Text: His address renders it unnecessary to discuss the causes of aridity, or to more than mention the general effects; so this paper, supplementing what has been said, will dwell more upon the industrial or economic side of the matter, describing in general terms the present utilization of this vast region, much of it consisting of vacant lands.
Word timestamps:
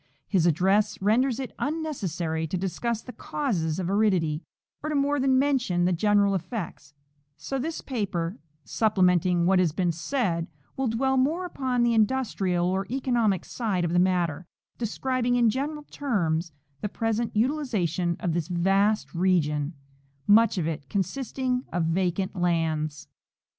His 0.27 0.47
address 0.47 0.99
renders 0.99 1.39
it 1.39 1.53
unnecessary 1.59 2.47
to 2.47 2.57
discuss 2.57 3.03
the 3.03 3.11
causes 3.13 3.77
of 3.77 3.87
aridity, 3.87 4.41
or 4.81 4.89
to 4.89 4.95
more 4.95 5.19
than 5.19 5.37
mention 5.37 5.85
the 5.85 5.91
general 5.93 6.33
effects; 6.33 6.95
so 7.37 7.59
this 7.59 7.81
paper, 7.81 8.39
supplementing 8.63 9.45
what 9.45 9.59
has 9.59 9.71
been 9.71 9.91
said, 9.91 10.47
will 10.75 10.87
dwell 10.87 11.17
more 11.17 11.45
upon 11.45 11.83
the 11.83 11.93
industrial 11.93 12.65
or 12.65 12.87
economic 12.89 13.45
side 13.45 13.85
of 13.85 13.93
the 13.93 13.99
matter, 13.99 14.47
describing 14.79 15.35
in 15.35 15.51
general 15.51 15.83
terms 15.83 16.51
the 16.81 16.89
present 16.89 17.35
utilization 17.35 18.17
of 18.21 18.33
this 18.33 18.47
vast 18.47 19.13
region, 19.13 19.75
much 20.25 20.57
of 20.57 20.65
it 20.67 20.89
consisting 20.89 21.63
of 21.71 21.83
vacant 21.83 22.35
lands. 22.35 23.07